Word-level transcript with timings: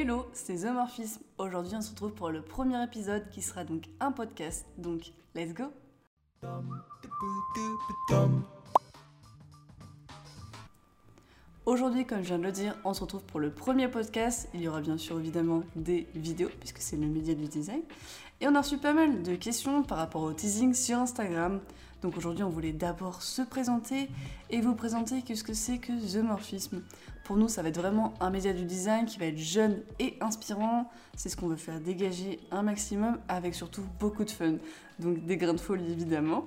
Hello, 0.00 0.26
c'est 0.32 0.58
The 0.58 0.72
Morphisme. 0.72 1.20
Aujourd'hui, 1.38 1.74
on 1.74 1.80
se 1.80 1.90
retrouve 1.90 2.12
pour 2.12 2.30
le 2.30 2.40
premier 2.40 2.80
épisode 2.84 3.28
qui 3.30 3.42
sera 3.42 3.64
donc 3.64 3.82
un 3.98 4.12
podcast. 4.12 4.64
Donc, 4.76 5.10
let's 5.34 5.52
go! 5.52 5.72
Aujourd'hui, 11.66 12.06
comme 12.06 12.22
je 12.22 12.28
viens 12.28 12.38
de 12.38 12.44
le 12.44 12.52
dire, 12.52 12.76
on 12.84 12.94
se 12.94 13.00
retrouve 13.00 13.24
pour 13.24 13.40
le 13.40 13.50
premier 13.50 13.88
podcast. 13.88 14.48
Il 14.54 14.60
y 14.60 14.68
aura 14.68 14.82
bien 14.82 14.98
sûr 14.98 15.18
évidemment 15.18 15.64
des 15.74 16.06
vidéos, 16.14 16.50
puisque 16.60 16.78
c'est 16.78 16.96
le 16.96 17.08
média 17.08 17.34
du 17.34 17.48
design. 17.48 17.82
Et 18.40 18.46
on 18.46 18.54
a 18.54 18.60
reçu 18.60 18.78
pas 18.78 18.92
mal 18.92 19.24
de 19.24 19.34
questions 19.34 19.82
par 19.82 19.98
rapport 19.98 20.22
au 20.22 20.32
teasing 20.32 20.74
sur 20.74 20.98
Instagram. 20.98 21.58
Donc 22.02 22.16
aujourd'hui, 22.16 22.44
on 22.44 22.48
voulait 22.48 22.72
d'abord 22.72 23.22
se 23.22 23.42
présenter 23.42 24.08
et 24.50 24.60
vous 24.60 24.74
présenter 24.74 25.22
qu'est-ce 25.22 25.42
que 25.42 25.54
c'est 25.54 25.78
que 25.78 25.92
The 25.92 26.22
Morphisme. 26.22 26.82
Pour 27.24 27.36
nous, 27.36 27.48
ça 27.48 27.62
va 27.62 27.68
être 27.68 27.80
vraiment 27.80 28.14
un 28.20 28.30
média 28.30 28.52
du 28.52 28.64
design 28.64 29.04
qui 29.04 29.18
va 29.18 29.26
être 29.26 29.38
jeune 29.38 29.82
et 29.98 30.16
inspirant. 30.20 30.90
C'est 31.16 31.28
ce 31.28 31.36
qu'on 31.36 31.48
veut 31.48 31.56
faire 31.56 31.80
dégager 31.80 32.38
un 32.52 32.62
maximum 32.62 33.18
avec 33.28 33.54
surtout 33.54 33.84
beaucoup 33.98 34.24
de 34.24 34.30
fun. 34.30 34.54
Donc 35.00 35.24
des 35.26 35.36
grains 35.36 35.54
de 35.54 35.60
folie 35.60 35.90
évidemment. 35.90 36.44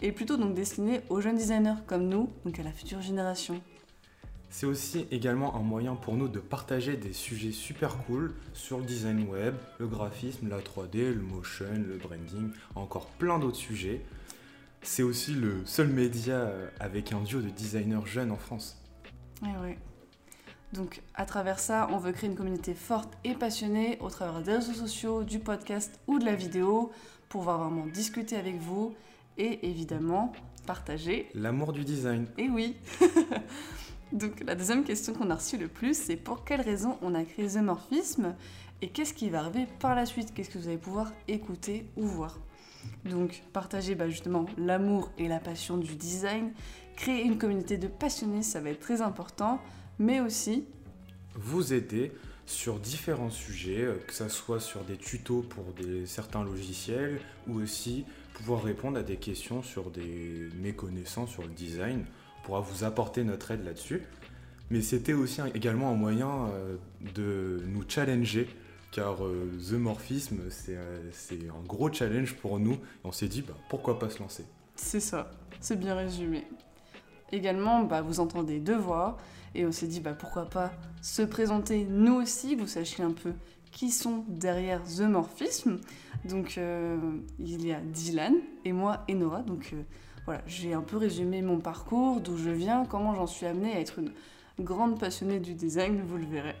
Et 0.00 0.12
plutôt 0.12 0.36
donc 0.36 0.54
destiné 0.54 1.00
aux 1.10 1.20
jeunes 1.20 1.36
designers 1.36 1.80
comme 1.86 2.08
nous, 2.08 2.30
donc 2.44 2.58
à 2.58 2.62
la 2.62 2.72
future 2.72 3.00
génération. 3.02 3.60
C'est 4.50 4.66
aussi 4.66 5.06
également 5.10 5.56
un 5.56 5.62
moyen 5.62 5.94
pour 5.94 6.14
nous 6.14 6.28
de 6.28 6.38
partager 6.38 6.96
des 6.96 7.14
sujets 7.14 7.52
super 7.52 7.96
cool 8.04 8.34
sur 8.52 8.78
le 8.78 8.84
design 8.84 9.26
web, 9.26 9.54
le 9.78 9.86
graphisme, 9.86 10.48
la 10.48 10.58
3D, 10.58 11.12
le 11.14 11.22
motion, 11.22 11.64
le 11.72 11.96
branding, 11.96 12.50
encore 12.74 13.06
plein 13.06 13.38
d'autres 13.38 13.56
sujets. 13.56 14.02
C'est 14.82 15.02
aussi 15.02 15.32
le 15.32 15.64
seul 15.64 15.88
média 15.88 16.34
euh, 16.34 16.68
avec 16.80 17.12
un 17.12 17.20
duo 17.20 17.40
de 17.40 17.48
designers 17.48 18.04
jeunes 18.04 18.32
en 18.32 18.36
France. 18.36 18.76
Ouais, 19.42 19.56
ouais. 19.62 19.78
Donc 20.72 21.02
à 21.14 21.26
travers 21.26 21.58
ça, 21.58 21.88
on 21.90 21.98
veut 21.98 22.12
créer 22.12 22.30
une 22.30 22.36
communauté 22.36 22.74
forte 22.74 23.12
et 23.24 23.34
passionnée 23.34 23.98
au 24.00 24.08
travers 24.08 24.42
des 24.42 24.54
réseaux 24.54 24.72
sociaux, 24.72 25.22
du 25.22 25.38
podcast 25.38 26.00
ou 26.06 26.18
de 26.18 26.24
la 26.24 26.34
vidéo 26.34 26.90
pour 27.28 27.40
pouvoir 27.40 27.58
vraiment 27.58 27.86
discuter 27.86 28.36
avec 28.36 28.58
vous 28.58 28.94
et 29.38 29.68
évidemment 29.68 30.32
partager 30.66 31.28
l'amour 31.34 31.72
du 31.72 31.84
design. 31.84 32.26
Et 32.38 32.48
oui 32.48 32.76
Donc 34.12 34.42
la 34.44 34.54
deuxième 34.54 34.84
question 34.84 35.14
qu'on 35.14 35.30
a 35.30 35.36
reçue 35.36 35.56
le 35.56 35.68
plus, 35.68 35.96
c'est 35.96 36.16
pour 36.16 36.44
quelles 36.44 36.60
raisons 36.60 36.98
on 37.02 37.14
a 37.14 37.24
créé 37.24 37.48
The 37.48 37.56
Morphisme 37.56 38.34
et 38.82 38.88
qu'est-ce 38.88 39.14
qui 39.14 39.30
va 39.30 39.40
arriver 39.40 39.66
par 39.78 39.94
la 39.94 40.06
suite? 40.06 40.34
Qu'est-ce 40.34 40.50
que 40.50 40.58
vous 40.58 40.68
allez 40.68 40.78
pouvoir 40.78 41.12
écouter 41.28 41.86
ou 41.96 42.06
voir? 42.06 42.38
Donc 43.04 43.42
partager 43.52 43.94
bah, 43.94 44.08
justement 44.08 44.46
l'amour 44.56 45.10
et 45.18 45.28
la 45.28 45.40
passion 45.40 45.76
du 45.76 45.96
design, 45.96 46.52
créer 46.96 47.22
une 47.22 47.38
communauté 47.38 47.78
de 47.78 47.88
passionnés, 47.88 48.42
ça 48.42 48.60
va 48.60 48.70
être 48.70 48.80
très 48.80 49.02
important, 49.02 49.60
mais 49.98 50.20
aussi 50.20 50.64
vous 51.34 51.72
aider 51.72 52.12
sur 52.46 52.78
différents 52.78 53.30
sujets, 53.30 53.82
euh, 53.82 53.94
que 54.06 54.12
ce 54.12 54.28
soit 54.28 54.60
sur 54.60 54.84
des 54.84 54.96
tutos 54.96 55.42
pour 55.42 55.64
certains 56.06 56.44
logiciels 56.44 57.20
ou 57.48 57.60
aussi 57.60 58.04
pouvoir 58.34 58.62
répondre 58.62 58.98
à 58.98 59.02
des 59.02 59.16
questions 59.16 59.62
sur 59.62 59.90
des 59.90 60.48
méconnaissances 60.60 61.30
sur 61.30 61.42
le 61.42 61.48
design 61.48 62.04
pourra 62.44 62.60
vous 62.60 62.84
apporter 62.84 63.24
notre 63.24 63.52
aide 63.52 63.64
là-dessus. 63.64 64.02
Mais 64.70 64.80
c'était 64.80 65.12
aussi 65.12 65.40
également 65.54 65.90
un 65.90 65.94
moyen 65.94 66.46
euh, 66.46 66.76
de 67.14 67.62
nous 67.66 67.84
challenger, 67.86 68.48
car 68.92 69.24
euh, 69.24 69.50
The 69.68 69.72
Morphisme, 69.72 70.42
euh, 70.68 71.10
c'est 71.10 71.48
un 71.48 71.66
gros 71.66 71.92
challenge 71.92 72.34
pour 72.34 72.60
nous. 72.60 72.74
Et 72.74 73.04
on 73.04 73.10
s'est 73.10 73.26
dit, 73.26 73.42
bah, 73.42 73.54
pourquoi 73.68 73.98
pas 73.98 74.08
se 74.10 74.20
lancer? 74.20 74.44
C'est 74.76 75.00
ça, 75.00 75.32
c'est 75.60 75.80
bien 75.80 75.96
résumé. 75.96 76.46
Également, 77.32 77.82
bah, 77.82 78.02
vous 78.02 78.20
entendez 78.20 78.60
deux 78.60 78.76
voix, 78.76 79.16
et 79.54 79.66
on 79.66 79.72
s'est 79.72 79.86
dit, 79.86 80.00
bah, 80.00 80.12
pourquoi 80.12 80.44
pas 80.44 80.72
se 81.00 81.22
présenter 81.22 81.84
nous 81.84 82.14
aussi, 82.14 82.54
vous 82.54 82.66
sachiez 82.66 83.02
un 83.02 83.12
peu 83.12 83.32
qui 83.72 83.90
sont 83.90 84.24
derrière 84.28 84.82
The 84.84 85.00
Morphisme. 85.00 85.80
Donc, 86.26 86.60
il 87.38 87.66
y 87.66 87.72
a 87.72 87.80
Dylan 87.80 88.34
et 88.66 88.72
moi, 88.72 89.06
Enora. 89.10 89.40
Donc, 89.40 89.74
voilà, 90.26 90.42
j'ai 90.46 90.74
un 90.74 90.82
peu 90.82 90.98
résumé 90.98 91.40
mon 91.40 91.58
parcours, 91.58 92.20
d'où 92.20 92.36
je 92.36 92.50
viens, 92.50 92.84
comment 92.84 93.14
j'en 93.14 93.26
suis 93.26 93.46
amenée 93.46 93.72
à 93.72 93.80
être 93.80 93.98
une 93.98 94.12
grande 94.60 95.00
passionnée 95.00 95.40
du 95.40 95.54
design, 95.54 96.02
vous 96.06 96.18
le 96.18 96.26
verrez. 96.26 96.54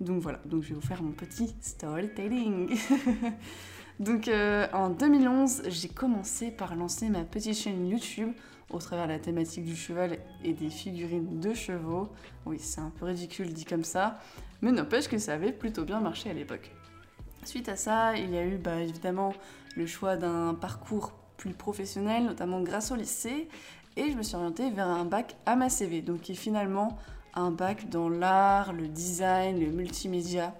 Donc 0.00 0.20
voilà, 0.20 0.40
donc 0.44 0.62
je 0.62 0.70
vais 0.70 0.74
vous 0.74 0.86
faire 0.86 1.02
mon 1.02 1.12
petit 1.12 1.54
storytelling. 1.60 2.76
donc 4.00 4.28
euh, 4.28 4.66
en 4.72 4.90
2011, 4.90 5.62
j'ai 5.68 5.88
commencé 5.88 6.50
par 6.50 6.74
lancer 6.74 7.08
ma 7.08 7.24
petite 7.24 7.56
chaîne 7.56 7.86
YouTube 7.86 8.32
au 8.70 8.78
travers 8.78 9.06
de 9.06 9.12
la 9.12 9.18
thématique 9.18 9.64
du 9.64 9.76
cheval 9.76 10.18
et 10.44 10.52
des 10.52 10.70
figurines 10.70 11.40
de 11.40 11.54
chevaux. 11.54 12.08
Oui, 12.44 12.58
c'est 12.58 12.80
un 12.80 12.90
peu 12.90 13.06
ridicule 13.06 13.52
dit 13.52 13.64
comme 13.64 13.84
ça, 13.84 14.18
mais 14.60 14.72
n'empêche 14.72 15.08
que 15.08 15.18
ça 15.18 15.34
avait 15.34 15.52
plutôt 15.52 15.84
bien 15.84 16.00
marché 16.00 16.30
à 16.30 16.34
l'époque. 16.34 16.70
Suite 17.44 17.68
à 17.68 17.76
ça, 17.76 18.16
il 18.16 18.30
y 18.30 18.36
a 18.36 18.44
eu 18.44 18.56
bah, 18.56 18.80
évidemment 18.80 19.32
le 19.76 19.86
choix 19.86 20.16
d'un 20.16 20.54
parcours 20.54 21.12
plus 21.36 21.52
professionnelle, 21.52 22.24
notamment 22.24 22.60
grâce 22.60 22.90
au 22.90 22.96
lycée, 22.96 23.48
et 23.96 24.10
je 24.10 24.16
me 24.16 24.22
suis 24.22 24.36
orientée 24.36 24.70
vers 24.70 24.88
un 24.88 25.04
bac 25.04 25.36
à 25.46 25.56
ma 25.56 25.68
CV, 25.68 26.02
donc 26.02 26.22
qui 26.22 26.34
finalement 26.34 26.98
un 27.36 27.50
bac 27.50 27.88
dans 27.88 28.08
l'art, 28.08 28.72
le 28.72 28.88
design, 28.88 29.60
le 29.60 29.68
multimédia 29.68 30.56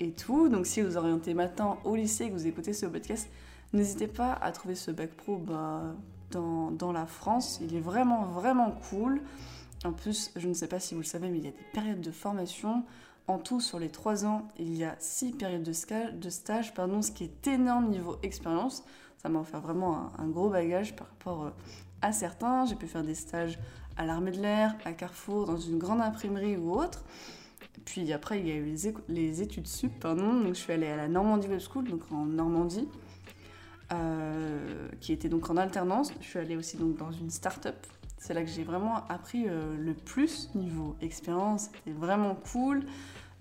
et 0.00 0.12
tout. 0.12 0.48
Donc 0.48 0.66
si 0.66 0.80
vous 0.80 0.96
orientez 0.96 1.34
maintenant 1.34 1.78
au 1.84 1.94
lycée 1.94 2.24
et 2.24 2.28
que 2.30 2.34
vous 2.34 2.46
écoutez 2.46 2.72
ce 2.72 2.86
podcast, 2.86 3.28
n'hésitez 3.72 4.06
pas 4.06 4.32
à 4.32 4.52
trouver 4.52 4.74
ce 4.74 4.90
bac 4.90 5.10
pro 5.10 5.36
bah, 5.36 5.82
dans, 6.30 6.70
dans, 6.70 6.92
la 6.92 7.06
France. 7.06 7.60
Il 7.62 7.74
est 7.76 7.80
vraiment, 7.80 8.24
vraiment 8.24 8.70
cool. 8.90 9.20
En 9.84 9.92
plus, 9.92 10.30
je 10.36 10.48
ne 10.48 10.54
sais 10.54 10.68
pas 10.68 10.80
si 10.80 10.94
vous 10.94 11.00
le 11.00 11.06
savez, 11.06 11.28
mais 11.28 11.38
il 11.38 11.44
y 11.44 11.48
a 11.48 11.50
des 11.50 11.66
périodes 11.74 12.00
de 12.00 12.12
formation. 12.12 12.84
En 13.26 13.38
tout, 13.38 13.60
sur 13.60 13.78
les 13.78 13.90
trois 13.90 14.24
ans, 14.24 14.48
il 14.58 14.74
y 14.74 14.84
a 14.84 14.96
six 14.98 15.32
périodes 15.32 15.62
de, 15.62 15.72
stage, 15.72 16.14
de 16.14 16.30
stage 16.30 16.72
pardon, 16.72 17.02
ce 17.02 17.10
qui 17.10 17.24
est 17.24 17.46
énorme 17.48 17.88
niveau 17.88 18.16
expérience 18.22 18.84
ça 19.22 19.28
m'a 19.28 19.38
offert 19.38 19.60
vraiment 19.60 20.10
un, 20.18 20.26
gros 20.26 20.48
bagage 20.48 20.96
par 20.96 21.06
rapport 21.08 21.44
euh, 21.44 21.50
à 22.00 22.12
certains. 22.12 22.66
J'ai 22.66 22.74
pu 22.74 22.88
faire 22.88 23.04
des 23.04 23.14
stages 23.14 23.58
à 23.96 24.06
l'armée 24.06 24.30
de 24.30 24.40
l'air, 24.40 24.74
à 24.84 24.92
Carrefour, 24.92 25.46
dans 25.46 25.58
une 25.58 25.78
grande 25.78 26.00
imprimerie 26.00 26.56
ou 26.56 26.72
autre. 26.72 27.04
Puis 27.84 28.12
après, 28.12 28.40
il 28.40 28.48
y 28.48 28.52
a 28.52 28.56
eu 28.56 28.76
les, 29.08 29.42
études 29.42 29.66
sup, 29.66 29.92
pardon. 30.00 30.40
Donc 30.40 30.54
je 30.54 30.60
suis 30.60 30.72
allée 30.72 30.88
à 30.88 30.96
la 30.96 31.08
Normandie 31.08 31.48
Web 31.48 31.60
School, 31.60 31.88
donc 31.88 32.02
en 32.12 32.26
Normandie, 32.26 32.88
euh, 33.92 34.88
qui 35.00 35.12
était 35.12 35.28
donc 35.28 35.50
en 35.50 35.56
alternance. 35.56 36.12
Je 36.20 36.26
suis 36.26 36.38
allée 36.38 36.56
aussi 36.56 36.76
donc 36.76 36.96
dans 36.96 37.12
une 37.12 37.30
start-up. 37.30 37.76
C'est 38.18 38.34
là 38.34 38.42
que 38.42 38.50
j'ai 38.50 38.62
vraiment 38.62 39.06
appris 39.08 39.46
euh, 39.48 39.76
le 39.78 39.94
plus 39.94 40.50
niveau 40.54 40.94
expérience. 41.00 41.70
C'était 41.74 41.96
vraiment 41.98 42.36
cool. 42.52 42.84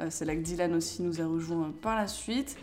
c'est 0.10 0.26
là 0.26 0.36
que 0.36 0.42
Dylan 0.42 0.74
aussi 0.74 1.04
nous 1.04 1.22
a 1.22 1.26
rejoint 1.26 1.72
par 1.82 1.96
la 1.96 2.08
suite. 2.08 2.58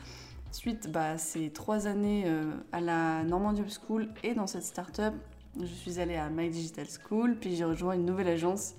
Suite, 0.50 0.90
bah, 0.90 1.18
ces 1.18 1.50
trois 1.50 1.86
années 1.86 2.24
euh, 2.26 2.52
à 2.72 2.80
la 2.80 3.22
Normandie 3.22 3.60
Hub 3.60 3.68
School 3.68 4.08
et 4.22 4.34
dans 4.34 4.46
cette 4.46 4.62
start-up, 4.62 5.14
je 5.60 5.66
suis 5.66 5.98
allée 5.98 6.16
à 6.16 6.28
My 6.28 6.48
Digital 6.48 6.86
School, 6.86 7.36
puis 7.40 7.56
j'ai 7.56 7.64
rejoint 7.64 7.94
une 7.94 8.04
nouvelle 8.04 8.28
agence 8.28 8.74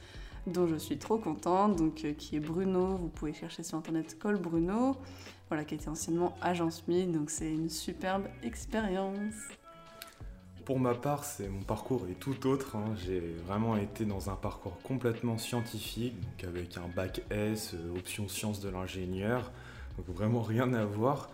dont 0.48 0.68
je 0.68 0.76
suis 0.76 0.98
trop 0.98 1.18
contente, 1.18 1.76
donc 1.76 2.04
euh, 2.06 2.14
qui 2.14 2.38
est 2.38 2.40
Bruno. 2.40 2.98
Vous 2.98 3.10
pouvez 3.10 3.34
chercher 3.34 3.64
sur 3.64 3.78
internet 3.78 4.18
Col 4.20 4.38
Bruno, 4.38 4.96
voilà, 5.50 5.66
qui 5.66 5.76
était 5.76 5.90
anciennement 5.90 6.36
agence 6.42 6.88
Mid, 6.88 7.12
donc 7.12 7.30
c'est 7.30 7.52
une 7.52 7.70
superbe 7.70 8.28
expérience. 8.44 9.34
Pour 10.66 10.80
ma 10.80 10.94
part, 10.94 11.24
c'est 11.24 11.50
mon 11.50 11.64
parcours 11.64 12.06
est 12.12 12.20
tout 12.20 12.46
autre. 12.48 12.76
Hein. 12.76 12.94
J'ai 13.04 13.20
vraiment 13.48 13.76
été 13.76 14.06
dans 14.06 14.30
un 14.30 14.36
parcours 14.36 14.80
complètement 14.84 15.38
scientifique, 15.38 16.14
donc 16.20 16.44
avec 16.48 16.78
un 16.78 16.88
bac 16.96 17.22
S, 17.32 17.74
euh, 17.74 17.98
option 17.98 18.28
sciences 18.28 18.60
de 18.60 18.70
l'ingénieur, 18.70 19.52
donc 19.98 20.16
vraiment 20.16 20.42
rien 20.42 20.74
à 20.74 20.86
voir. 20.86 21.30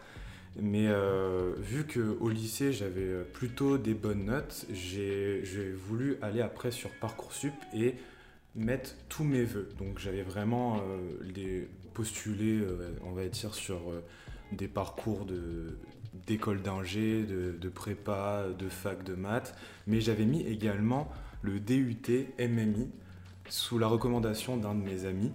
Mais 0.58 0.88
euh, 0.88 1.54
vu 1.58 1.86
qu'au 1.86 2.30
lycée 2.30 2.72
j'avais 2.72 3.24
plutôt 3.34 3.78
des 3.78 3.94
bonnes 3.94 4.26
notes, 4.26 4.66
j'ai 4.72 5.44
voulu 5.74 6.18
aller 6.22 6.42
après 6.42 6.72
sur 6.72 6.90
Parcoursup 6.92 7.54
et 7.74 7.96
mettre 8.56 8.96
tous 9.10 9.26
mes 9.26 9.44
voeux. 9.44 9.70
Donc 9.78 10.00
j'avais 10.00 10.22
vraiment 10.22 10.78
euh, 10.78 11.66
postulé, 11.94 12.60
euh, 12.60 12.96
on 13.06 13.12
va 13.12 13.28
dire, 13.28 13.54
sur 13.54 13.82
des 14.54 14.70
parcours 14.70 15.28
d'école 16.26 16.62
d'ingé, 16.62 17.24
de, 17.24 17.58
de, 17.60 17.70
prépa, 17.70 18.46
de 18.58 18.70
fac 18.70 19.04
de 19.04 19.16
maths, 19.16 19.56
mais 19.88 20.00
j'avais 20.00 20.26
mis 20.26 20.42
également 20.42 21.12
le 21.42 21.60
DUT 21.60 22.28
MMI 22.40 22.90
sous 23.50 23.78
la 23.78 23.88
recommandation 23.88 24.56
d'un 24.56 24.74
de 24.74 24.82
mes 24.82 25.06
amis. 25.06 25.34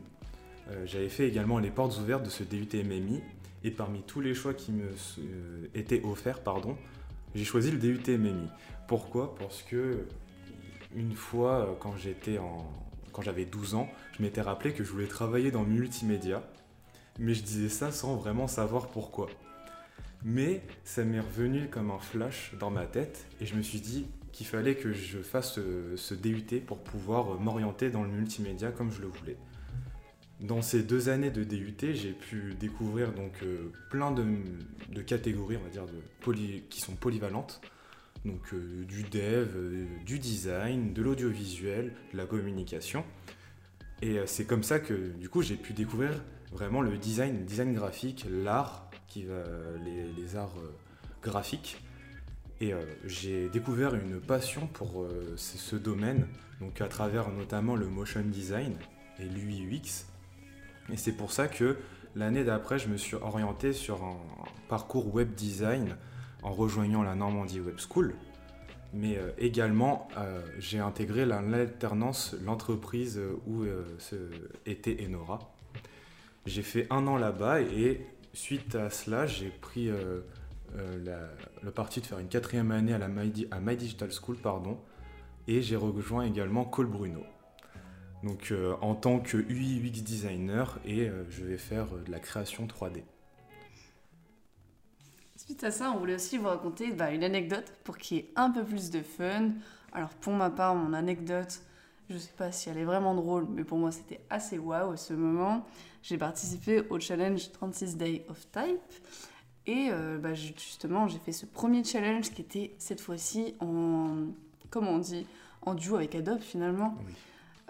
J'avais 0.84 1.08
fait 1.08 1.26
également 1.28 1.58
les 1.58 1.70
portes 1.70 1.98
ouvertes 1.98 2.22
de 2.22 2.30
ce 2.30 2.44
DUT 2.44 2.68
MMI 2.74 3.22
et 3.62 3.70
parmi 3.70 4.02
tous 4.02 4.20
les 4.20 4.34
choix 4.34 4.54
qui 4.54 4.72
me 4.72 4.84
euh, 4.84 5.66
étaient 5.74 6.02
offerts, 6.04 6.40
pardon, 6.40 6.76
j'ai 7.34 7.44
choisi 7.44 7.70
le 7.70 7.78
DUT 7.78 8.02
MMI. 8.08 8.48
Pourquoi? 8.88 9.34
Parce 9.34 9.62
que 9.62 10.06
une 10.94 11.14
fois, 11.14 11.60
euh, 11.60 11.74
quand 11.78 11.96
j'étais 11.96 12.38
en, 12.38 12.70
quand 13.12 13.22
j'avais 13.22 13.44
12 13.44 13.74
ans, 13.74 13.88
je 14.16 14.22
m'étais 14.22 14.40
rappelé 14.40 14.72
que 14.72 14.82
je 14.82 14.90
voulais 14.90 15.06
travailler 15.06 15.50
dans 15.50 15.62
le 15.62 15.68
multimédia, 15.68 16.42
mais 17.18 17.34
je 17.34 17.42
disais 17.42 17.68
ça 17.68 17.92
sans 17.92 18.16
vraiment 18.16 18.46
savoir 18.46 18.88
pourquoi. 18.88 19.28
Mais 20.22 20.62
ça 20.84 21.04
m'est 21.04 21.20
revenu 21.20 21.68
comme 21.68 21.90
un 21.90 21.98
flash 21.98 22.52
dans 22.58 22.70
ma 22.70 22.86
tête 22.86 23.26
et 23.40 23.46
je 23.46 23.54
me 23.54 23.62
suis 23.62 23.80
dit 23.80 24.06
qu'il 24.32 24.46
fallait 24.46 24.74
que 24.74 24.92
je 24.92 25.18
fasse 25.18 25.54
ce, 25.54 25.96
ce 25.96 26.14
DUT 26.14 26.60
pour 26.66 26.78
pouvoir 26.78 27.40
m'orienter 27.40 27.90
dans 27.90 28.02
le 28.02 28.10
multimédia 28.10 28.70
comme 28.70 28.90
je 28.90 29.00
le 29.00 29.08
voulais. 29.08 29.36
Dans 30.40 30.62
ces 30.62 30.82
deux 30.82 31.10
années 31.10 31.30
de 31.30 31.44
DUT, 31.44 31.76
j'ai 31.92 32.12
pu 32.12 32.54
découvrir 32.58 33.12
donc 33.12 33.32
euh, 33.42 33.70
plein 33.90 34.10
de, 34.10 35.02
catégories, 35.02 35.58
on 35.58 35.64
va 35.64 35.68
dire, 35.68 35.84
qui 36.70 36.80
sont 36.80 36.94
polyvalentes. 36.94 37.60
Donc 38.24 38.40
euh, 38.54 38.84
du 38.86 39.02
dev, 39.02 39.48
euh, 39.54 39.86
du 40.06 40.18
design, 40.18 40.94
de 40.94 41.02
l'audiovisuel, 41.02 41.92
de 42.12 42.16
la 42.16 42.24
communication. 42.24 43.04
Et 44.00 44.18
c'est 44.24 44.46
comme 44.46 44.62
ça 44.62 44.80
que 44.80 44.94
du 44.94 45.28
coup 45.28 45.42
j'ai 45.42 45.56
pu 45.56 45.74
découvrir 45.74 46.10
vraiment 46.52 46.80
le 46.80 46.96
design, 46.96 47.40
le 47.40 47.44
design 47.44 47.74
graphique, 47.74 48.24
l'art, 48.30 48.90
les, 49.14 50.36
arts 50.36 50.56
graphiques. 51.22 51.82
Et 52.62 52.72
j'ai 53.04 53.50
découvert 53.50 53.94
une 53.94 54.20
passion 54.20 54.66
pour 54.68 55.06
ce, 55.36 55.76
domaine, 55.76 56.26
donc 56.62 56.80
à 56.80 56.88
travers 56.88 57.28
notamment 57.30 57.76
le 57.76 57.88
motion 57.88 58.22
design 58.22 58.74
et 59.18 59.26
l'UI 59.26 59.66
UX. 59.66 60.09
Et 60.92 60.96
c'est 60.96 61.12
pour 61.12 61.32
ça 61.32 61.48
que 61.48 61.76
l'année 62.16 62.44
d'après, 62.44 62.78
je 62.78 62.88
me 62.88 62.96
suis 62.96 63.16
orienté 63.16 63.72
sur 63.72 64.02
un 64.04 64.16
parcours 64.68 65.12
web 65.14 65.34
design 65.34 65.96
en 66.42 66.52
rejoignant 66.52 67.02
la 67.02 67.14
Normandie 67.14 67.60
Web 67.60 67.78
School. 67.78 68.14
Mais 68.92 69.16
euh, 69.18 69.30
également, 69.38 70.08
euh, 70.16 70.40
j'ai 70.58 70.80
intégré 70.80 71.24
la- 71.24 71.42
l'alternance, 71.42 72.34
l'entreprise 72.44 73.18
euh, 73.18 73.36
où 73.46 73.64
était 74.66 75.06
Enora. 75.06 75.38
J'ai 76.46 76.62
fait 76.62 76.86
un 76.90 77.06
an 77.06 77.16
là-bas 77.16 77.60
et 77.60 78.04
suite 78.32 78.74
à 78.74 78.90
cela, 78.90 79.26
j'ai 79.26 79.50
pris 79.50 79.90
la- 81.04 81.28
le 81.62 81.70
parti 81.70 82.00
de 82.00 82.06
faire 82.06 82.18
une 82.18 82.28
quatrième 82.28 82.70
année 82.70 82.94
à 82.94 82.98
la 82.98 83.08
My, 83.08 83.46
My 83.62 83.76
Digital 83.76 84.10
School, 84.10 84.36
pardon, 84.36 84.78
et 85.46 85.60
j'ai 85.62 85.76
rejoint 85.76 86.24
également 86.24 86.64
Cole 86.64 86.86
Bruno. 86.86 87.22
Donc 88.22 88.50
euh, 88.50 88.74
en 88.82 88.94
tant 88.94 89.18
que 89.18 89.38
UI 89.38 89.80
UX 89.80 90.02
designer 90.02 90.78
et 90.84 91.08
euh, 91.08 91.24
je 91.30 91.44
vais 91.44 91.56
faire 91.56 91.86
euh, 91.94 92.02
de 92.02 92.10
la 92.10 92.20
création 92.20 92.66
3D. 92.66 93.02
Suite 95.36 95.64
à 95.64 95.70
ça, 95.70 95.90
on 95.90 95.98
voulait 95.98 96.16
aussi 96.16 96.36
vous 96.36 96.48
raconter 96.48 96.92
bah, 96.92 97.12
une 97.12 97.24
anecdote 97.24 97.72
pour 97.82 97.96
qu'il 97.96 98.18
y 98.18 98.20
ait 98.20 98.30
un 98.36 98.50
peu 98.50 98.62
plus 98.62 98.90
de 98.90 99.00
fun. 99.00 99.52
Alors 99.92 100.10
pour 100.10 100.34
ma 100.34 100.50
part, 100.50 100.74
mon 100.74 100.92
anecdote, 100.92 101.62
je 102.10 102.18
sais 102.18 102.32
pas 102.36 102.52
si 102.52 102.68
elle 102.68 102.76
est 102.76 102.84
vraiment 102.84 103.14
drôle, 103.14 103.46
mais 103.48 103.64
pour 103.64 103.78
moi 103.78 103.90
c'était 103.90 104.20
assez 104.28 104.58
waouh 104.58 104.92
à 104.92 104.96
ce 104.98 105.14
moment. 105.14 105.66
J'ai 106.02 106.18
participé 106.18 106.82
au 106.90 107.00
challenge 107.00 107.50
36 107.52 107.96
Days 107.96 108.22
of 108.28 108.46
Type. 108.50 108.80
Et 109.66 109.90
bah, 110.20 110.34
justement, 110.34 111.06
j'ai 111.06 111.18
fait 111.18 111.32
ce 111.32 111.46
premier 111.46 111.84
challenge 111.84 112.30
qui 112.30 112.42
était 112.42 112.74
cette 112.78 113.00
fois-ci 113.00 113.54
en, 113.60 114.28
comment 114.68 114.92
on 114.92 114.98
dit, 114.98 115.26
en 115.62 115.74
duo 115.74 115.96
avec 115.96 116.14
Adobe 116.16 116.40
finalement. 116.40 116.96
Oui. 117.06 117.12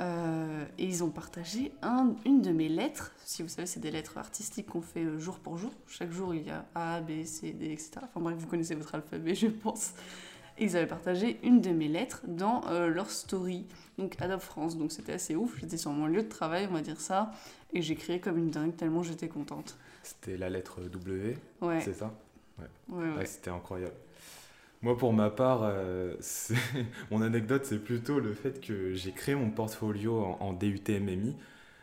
Euh, 0.01 0.65
et 0.79 0.85
ils 0.87 1.05
ont 1.05 1.11
partagé 1.11 1.73
un- 1.83 2.15
une 2.25 2.41
de 2.41 2.51
mes 2.53 2.69
lettres. 2.69 3.13
Si 3.25 3.43
vous 3.43 3.49
savez, 3.49 3.67
c'est 3.67 3.81
des 3.81 3.91
lettres 3.91 4.17
artistiques 4.17 4.69
qu'on 4.69 4.81
fait 4.81 5.05
euh, 5.05 5.19
jour 5.19 5.39
pour 5.39 5.59
jour. 5.59 5.73
Chaque 5.87 6.11
jour, 6.11 6.35
il 6.35 6.47
y 6.47 6.51
a 6.51 6.65
A, 6.75 7.01
B, 7.03 7.25
C, 7.25 7.53
D, 7.53 7.67
etc. 7.67 7.91
Enfin 8.05 8.21
bref, 8.21 8.37
vous 8.39 8.47
connaissez 8.47 8.75
votre 8.75 8.95
alphabet, 8.95 9.35
je 9.35 9.49
pense. 9.49 9.93
Et 10.57 10.65
ils 10.65 10.77
avaient 10.77 10.87
partagé 10.87 11.39
une 11.43 11.61
de 11.61 11.71
mes 11.71 11.89
lettres 11.89 12.23
dans 12.27 12.67
euh, 12.69 12.89
leur 12.89 13.11
story, 13.11 13.67
donc 13.99 14.17
Adobe 14.21 14.41
France. 14.41 14.77
Donc 14.79 14.91
c'était 14.93 15.13
assez 15.13 15.37
ouf. 15.37 15.59
J'étais 15.61 15.77
sur 15.77 15.91
mon 15.91 16.07
lieu 16.07 16.23
de 16.23 16.29
travail, 16.29 16.67
on 16.71 16.75
va 16.75 16.81
dire 16.83 17.01
ça. 17.01 17.33
Et 17.73 17.83
j'ai 17.83 17.95
crié 17.95 18.21
comme 18.21 18.39
une 18.39 18.51
dingue 18.51 18.75
tellement 18.77 19.03
j'étais 19.03 19.29
contente. 19.29 19.77
C'était 20.03 20.37
la 20.39 20.49
lettre 20.49 20.81
W, 20.81 21.37
Ouais, 21.61 21.81
c'est 21.83 21.95
ça? 21.95 22.13
Ouais, 22.59 22.65
ouais. 22.89 23.17
Ouais, 23.19 23.27
C'était 23.27 23.51
incroyable. 23.51 23.95
Moi, 24.83 24.97
pour 24.97 25.13
ma 25.13 25.29
part, 25.29 25.61
euh, 25.65 26.15
mon 27.11 27.21
anecdote, 27.21 27.65
c'est 27.65 27.79
plutôt 27.79 28.19
le 28.19 28.33
fait 28.33 28.61
que 28.61 28.95
j'ai 28.95 29.13
créé 29.13 29.35
mon 29.35 29.51
portfolio 29.51 30.19
en, 30.19 30.39
en 30.41 30.53
DUT 30.55 30.83
MMI 30.89 31.37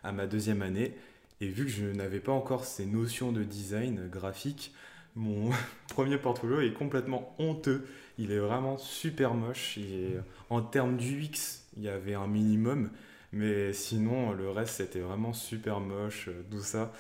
à 0.04 0.12
ma 0.12 0.26
deuxième 0.26 0.64
année. 0.64 0.96
Et 1.40 1.48
vu 1.48 1.66
que 1.66 1.72
je 1.72 1.86
n'avais 1.86 2.20
pas 2.20 2.32
encore 2.32 2.66
ces 2.66 2.88
notions 2.88 3.32
de 3.32 3.44
design 3.44 4.08
graphique, 4.10 4.74
mon 5.16 5.52
premier 5.90 6.18
portfolio 6.18 6.62
est 6.62 6.74
complètement 6.74 7.36
honteux. 7.38 7.86
Il 8.18 8.32
est 8.32 8.40
vraiment 8.40 8.78
super 8.78 9.36
moche. 9.36 9.78
Et 9.78 10.16
en 10.50 10.62
termes 10.62 10.98
d'UX, 10.98 11.62
il 11.78 11.84
y 11.84 11.90
avait 11.90 12.16
un 12.16 12.28
minimum. 12.28 12.90
Mais 13.32 13.74
sinon, 13.74 14.32
le 14.34 14.50
reste, 14.50 14.78
c'était 14.78 15.02
vraiment 15.02 15.34
super 15.34 15.80
moche, 15.82 16.30
euh, 16.30 16.42
tout 16.50 16.62
ça. 16.62 16.92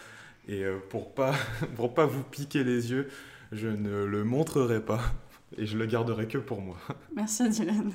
Et 0.48 0.64
euh, 0.64 0.78
pour 0.90 1.14
pas, 1.16 1.34
pour 1.76 1.96
pas 1.96 2.06
vous 2.06 2.24
piquer 2.24 2.64
les 2.64 2.92
yeux, 2.92 3.10
je 3.52 3.68
ne 3.68 4.04
le 4.04 4.24
montrerai 4.24 4.80
pas 4.80 5.02
et 5.56 5.66
je 5.66 5.78
le 5.78 5.86
garderai 5.86 6.28
que 6.28 6.38
pour 6.38 6.62
moi. 6.62 6.78
Merci 7.16 7.50
Dylan. 7.50 7.92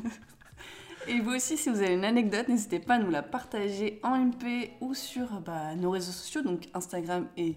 Et 1.08 1.20
vous 1.20 1.32
aussi, 1.32 1.56
si 1.56 1.68
vous 1.68 1.80
avez 1.80 1.94
une 1.94 2.04
anecdote, 2.04 2.48
n'hésitez 2.48 2.78
pas 2.78 2.94
à 2.94 2.98
nous 2.98 3.10
la 3.10 3.22
partager 3.22 3.98
en 4.04 4.16
MP 4.16 4.70
ou 4.80 4.94
sur 4.94 5.40
bah, 5.40 5.74
nos 5.74 5.90
réseaux 5.90 6.12
sociaux, 6.12 6.42
donc 6.42 6.68
Instagram 6.74 7.26
et 7.36 7.56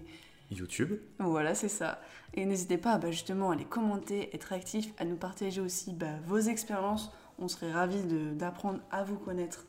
YouTube, 0.50 0.94
Voilà, 1.18 1.54
c'est 1.54 1.68
ça. 1.68 2.00
Et 2.34 2.44
n'hésitez 2.44 2.76
pas 2.76 2.98
bah, 2.98 3.10
justement 3.10 3.50
à 3.50 3.56
les 3.56 3.64
commenter, 3.64 4.34
être 4.34 4.52
actifs, 4.52 4.92
à 4.98 5.04
nous 5.04 5.16
partager 5.16 5.60
aussi 5.60 5.92
bah, 5.92 6.06
vos 6.26 6.38
expériences. 6.38 7.12
On 7.38 7.48
serait 7.48 7.72
ravis 7.72 8.02
d'apprendre 8.34 8.80
à 8.90 9.04
vous 9.04 9.16
connaître. 9.16 9.64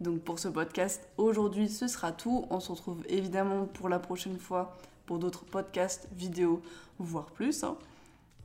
Donc 0.00 0.20
pour 0.20 0.38
ce 0.38 0.48
podcast, 0.48 1.08
aujourd'hui, 1.16 1.68
ce 1.68 1.88
sera 1.88 2.12
tout. 2.12 2.46
On 2.50 2.60
se 2.60 2.70
retrouve 2.70 3.02
évidemment 3.08 3.66
pour 3.66 3.88
la 3.88 3.98
prochaine 3.98 4.38
fois 4.38 4.76
pour 5.06 5.18
d'autres 5.18 5.44
podcasts, 5.44 6.08
vidéos, 6.12 6.60
voire 6.98 7.26
plus. 7.26 7.64
hein. 7.64 7.76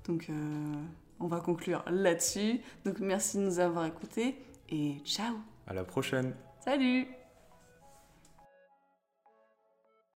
Donc 0.07 0.27
euh, 0.29 0.73
on 1.21 1.27
va 1.27 1.39
conclure 1.39 1.83
là-dessus. 1.89 2.61
Donc 2.85 2.99
merci 2.99 3.37
de 3.37 3.43
nous 3.43 3.59
avoir 3.59 3.85
écoutés 3.85 4.35
et 4.69 4.97
ciao. 5.05 5.35
À 5.67 5.73
la 5.73 5.83
prochaine. 5.83 6.33
Salut 6.63 7.07